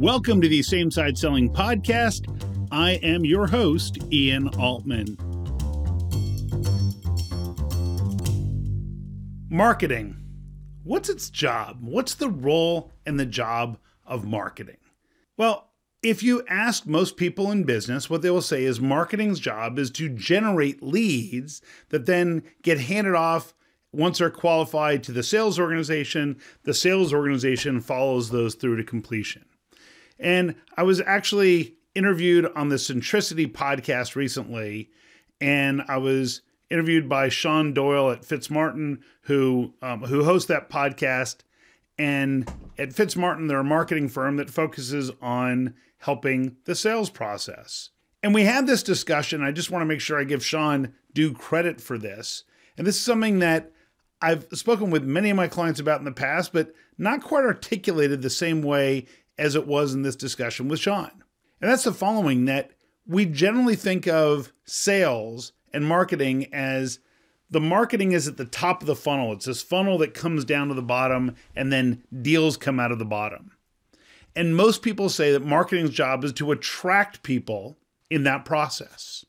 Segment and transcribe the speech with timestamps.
[0.00, 2.24] Welcome to the Same Side Selling Podcast.
[2.72, 5.18] I am your host, Ian Altman.
[9.50, 10.16] Marketing.
[10.84, 11.80] What's its job?
[11.82, 13.76] What's the role and the job
[14.06, 14.78] of marketing?
[15.36, 15.68] Well,
[16.02, 19.90] if you ask most people in business, what they will say is marketing's job is
[19.90, 21.60] to generate leads
[21.90, 23.52] that then get handed off
[23.92, 26.40] once they're qualified to the sales organization.
[26.62, 29.44] The sales organization follows those through to completion.
[30.20, 34.90] And I was actually interviewed on the Centricity podcast recently,
[35.40, 41.38] and I was interviewed by Sean Doyle at Fitzmartin, who um, who hosts that podcast.
[41.98, 47.90] And at Fitzmartin, they're a marketing firm that focuses on helping the sales process.
[48.22, 49.42] And we had this discussion.
[49.42, 52.44] I just want to make sure I give Sean due credit for this.
[52.78, 53.72] And this is something that
[54.22, 58.22] I've spoken with many of my clients about in the past, but not quite articulated
[58.22, 59.06] the same way
[59.40, 61.10] as it was in this discussion with Sean.
[61.60, 62.70] And that's the following that
[63.06, 67.00] we generally think of sales and marketing as
[67.50, 69.32] the marketing is at the top of the funnel.
[69.32, 72.98] It's this funnel that comes down to the bottom and then deals come out of
[72.98, 73.52] the bottom.
[74.36, 79.24] And most people say that marketing's job is to attract people in that process.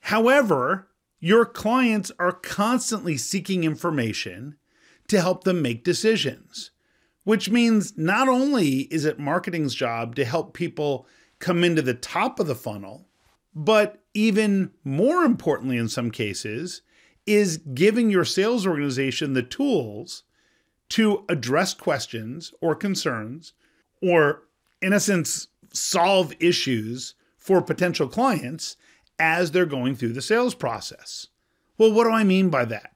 [0.00, 0.88] However,
[1.20, 4.56] your clients are constantly seeking information
[5.08, 6.70] to help them make decisions,
[7.28, 11.06] which means not only is it marketing's job to help people
[11.40, 13.06] come into the top of the funnel,
[13.54, 16.80] but even more importantly, in some cases,
[17.26, 20.22] is giving your sales organization the tools
[20.88, 23.52] to address questions or concerns,
[24.00, 24.44] or
[24.80, 28.78] in a sense, solve issues for potential clients
[29.18, 31.26] as they're going through the sales process.
[31.76, 32.94] Well, what do I mean by that?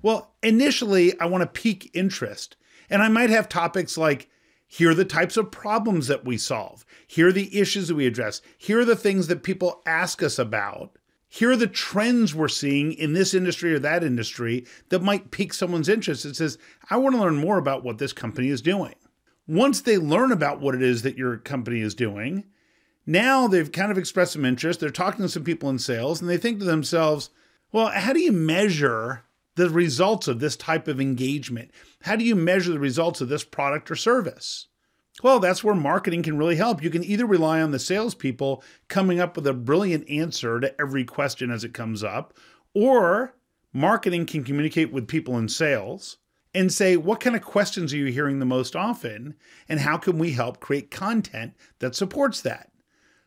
[0.00, 2.56] Well, initially, I want to pique interest,
[2.90, 4.28] and I might have topics like
[4.66, 6.84] here are the types of problems that we solve.
[7.06, 8.42] Here are the issues that we address.
[8.58, 10.98] Here are the things that people ask us about.
[11.28, 15.54] Here are the trends we're seeing in this industry or that industry that might pique
[15.54, 16.24] someone's interest.
[16.24, 16.58] It says,
[16.90, 18.94] I want to learn more about what this company is doing.
[19.46, 22.44] Once they learn about what it is that your company is doing,
[23.06, 24.80] now they've kind of expressed some interest.
[24.80, 27.30] They're talking to some people in sales and they think to themselves,
[27.70, 29.25] well, how do you measure
[29.56, 31.70] the results of this type of engagement?
[32.02, 34.68] How do you measure the results of this product or service?
[35.22, 36.82] Well, that's where marketing can really help.
[36.82, 41.04] You can either rely on the salespeople coming up with a brilliant answer to every
[41.04, 42.34] question as it comes up,
[42.74, 43.34] or
[43.72, 46.18] marketing can communicate with people in sales
[46.54, 49.34] and say, what kind of questions are you hearing the most often?
[49.68, 52.70] And how can we help create content that supports that?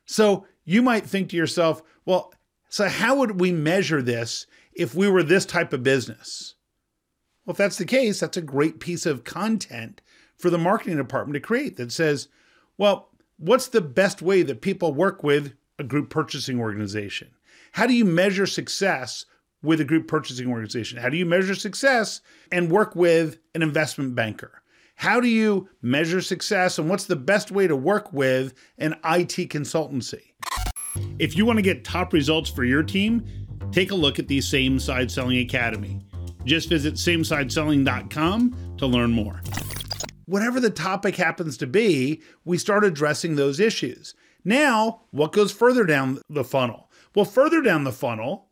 [0.05, 2.33] So you might think to yourself, well,
[2.69, 4.45] so how would we measure this
[4.79, 6.55] if we were this type of business?
[7.45, 10.01] Well, if that's the case, that's a great piece of content
[10.37, 12.29] for the marketing department to create that says,
[12.77, 17.31] well, what's the best way that people work with a group purchasing organization?
[17.73, 19.25] How do you measure success
[19.61, 20.97] with a group purchasing organization?
[20.97, 24.61] How do you measure success and work with an investment banker?
[24.95, 29.49] How do you measure success and what's the best way to work with an IT
[29.49, 30.21] consultancy?
[31.19, 33.25] If you want to get top results for your team,
[33.71, 35.99] take a look at the Same Side Selling Academy.
[36.45, 39.41] Just visit samesideselling.com to learn more.
[40.25, 44.13] Whatever the topic happens to be, we start addressing those issues.
[44.45, 46.89] Now, what goes further down the funnel?
[47.15, 48.47] Well, further down the funnel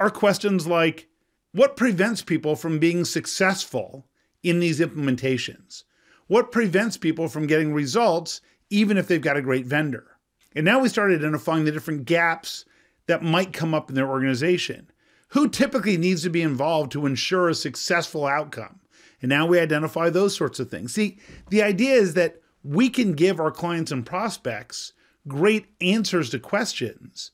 [0.00, 1.08] are questions like
[1.52, 4.06] what prevents people from being successful
[4.42, 5.84] in these implementations?
[6.28, 10.18] What prevents people from getting results even if they've got a great vendor?
[10.54, 12.64] And now we start identifying the different gaps
[13.08, 14.88] that might come up in their organization.
[15.30, 18.80] Who typically needs to be involved to ensure a successful outcome?
[19.20, 20.94] And now we identify those sorts of things.
[20.94, 21.18] See,
[21.50, 24.92] the idea is that we can give our clients and prospects
[25.26, 27.32] great answers to questions.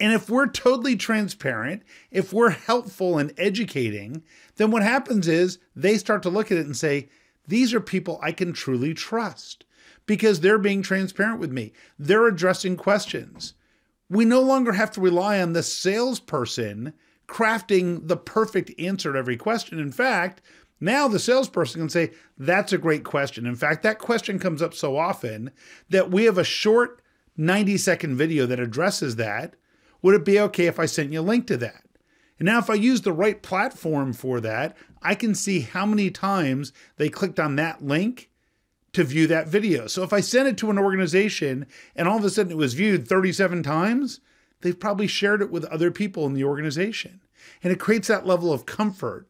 [0.00, 4.22] And if we're totally transparent, if we're helpful and educating,
[4.56, 7.10] then what happens is they start to look at it and say,
[7.46, 9.64] these are people I can truly trust
[10.06, 11.72] because they're being transparent with me.
[11.98, 13.54] They're addressing questions.
[14.10, 16.92] We no longer have to rely on the salesperson
[17.28, 19.78] crafting the perfect answer to every question.
[19.78, 20.42] In fact,
[20.80, 23.46] now the salesperson can say, That's a great question.
[23.46, 25.52] In fact, that question comes up so often
[25.88, 27.00] that we have a short
[27.36, 29.54] 90 second video that addresses that.
[30.02, 31.84] Would it be okay if I sent you a link to that?
[32.38, 36.10] And now, if I use the right platform for that, I can see how many
[36.10, 38.29] times they clicked on that link
[38.92, 39.86] to view that video.
[39.86, 42.74] So if I send it to an organization and all of a sudden it was
[42.74, 44.20] viewed 37 times,
[44.60, 47.20] they've probably shared it with other people in the organization.
[47.62, 49.28] And it creates that level of comfort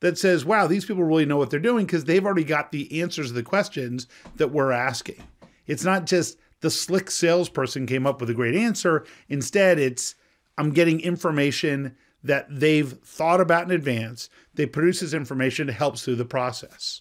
[0.00, 3.00] that says, wow, these people really know what they're doing because they've already got the
[3.00, 5.22] answers to the questions that we're asking.
[5.66, 9.04] It's not just the slick salesperson came up with a great answer.
[9.28, 10.16] Instead, it's
[10.58, 14.28] I'm getting information that they've thought about in advance.
[14.54, 17.00] They produce this information, it helps through the process.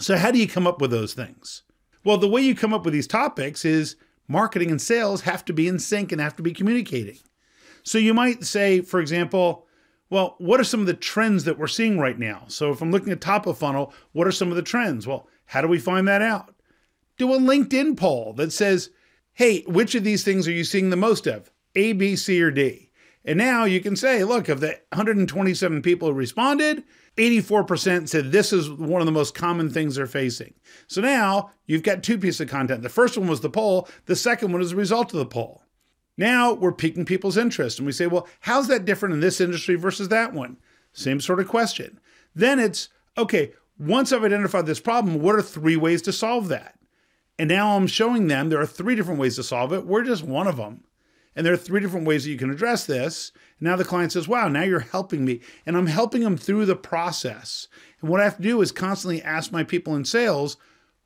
[0.00, 1.62] So, how do you come up with those things?
[2.04, 5.52] Well, the way you come up with these topics is marketing and sales have to
[5.52, 7.18] be in sync and have to be communicating.
[7.82, 9.66] So, you might say, for example,
[10.08, 12.44] well, what are some of the trends that we're seeing right now?
[12.48, 15.06] So, if I'm looking at top of funnel, what are some of the trends?
[15.06, 16.54] Well, how do we find that out?
[17.18, 18.90] Do a LinkedIn poll that says,
[19.34, 21.50] hey, which of these things are you seeing the most of?
[21.76, 22.89] A, B, C, or D?
[23.24, 26.84] And now you can say, look, of the 127 people who responded,
[27.16, 30.54] 84% said this is one of the most common things they're facing.
[30.86, 32.82] So now you've got two pieces of content.
[32.82, 35.62] The first one was the poll, the second one is the result of the poll.
[36.16, 39.74] Now we're piquing people's interest and we say, well, how's that different in this industry
[39.74, 40.56] versus that one?
[40.92, 42.00] Same sort of question.
[42.34, 42.88] Then it's,
[43.18, 46.78] okay, once I've identified this problem, what are three ways to solve that?
[47.38, 49.86] And now I'm showing them there are three different ways to solve it.
[49.86, 50.84] We're just one of them.
[51.40, 53.32] And there are three different ways that you can address this.
[53.60, 55.40] Now the client says, Wow, now you're helping me.
[55.64, 57.66] And I'm helping them through the process.
[58.02, 60.58] And what I have to do is constantly ask my people in sales,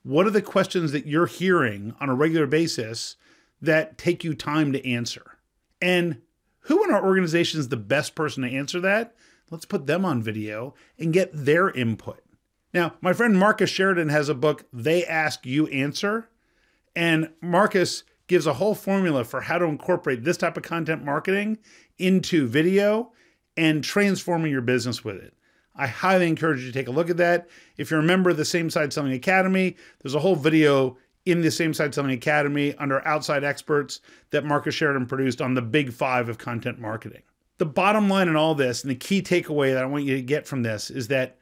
[0.02, 3.14] What are the questions that you're hearing on a regular basis
[3.62, 5.38] that take you time to answer?
[5.80, 6.20] And
[6.62, 9.14] who in our organization is the best person to answer that?
[9.52, 12.24] Let's put them on video and get their input.
[12.72, 16.28] Now, my friend Marcus Sheridan has a book, They Ask You Answer.
[16.96, 21.58] And Marcus gives a whole formula for how to incorporate this type of content marketing
[21.98, 23.12] into video
[23.56, 25.34] and transforming your business with it.
[25.76, 27.48] I highly encourage you to take a look at that.
[27.76, 31.40] If you're a member of the Same Side Selling Academy, there's a whole video in
[31.40, 34.00] the Same Side Selling Academy under outside experts
[34.30, 37.22] that Marcus Sheridan produced on the big five of content marketing.
[37.58, 40.22] The bottom line in all this, and the key takeaway that I want you to
[40.22, 41.38] get from this, is that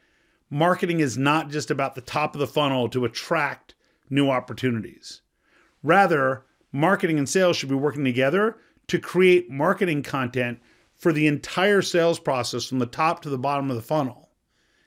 [0.51, 3.75] marketing is not just about the top of the funnel to attract
[4.11, 5.23] new opportunities.
[5.83, 8.57] Rather, marketing and sales should be working together
[8.89, 10.59] to create marketing content
[10.97, 14.31] for the entire sales process from the top to the bottom of the funnel.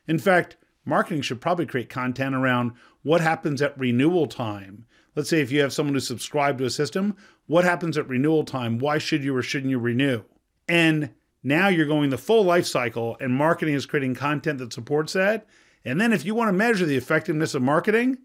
[0.08, 2.74] In fact, marketing should probably create content around
[3.04, 4.86] what happens at renewal time.
[5.16, 7.16] Let's say if you have someone who subscribed to a system,
[7.48, 8.80] what happens at renewal time?
[8.80, 10.24] Why should you or shouldn't you renew?
[10.68, 11.12] And
[11.44, 15.46] now you're going the full life cycle, and marketing is creating content that supports that.
[15.86, 18.18] And then if you want to measure the effectiveness of marketing,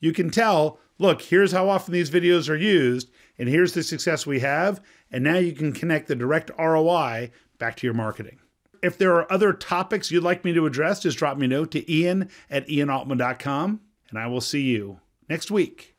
[0.00, 4.26] you can tell look, here's how often these videos are used, and here's the success
[4.26, 4.80] we have.
[5.10, 8.38] And now you can connect the direct ROI back to your marketing.
[8.82, 11.70] If there are other topics you'd like me to address, just drop me a note
[11.72, 13.80] to ian at ianaltman.com,
[14.10, 15.96] and I will see you next week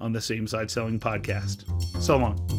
[0.00, 1.64] on the Same Side Selling Podcast.
[2.00, 2.53] So long.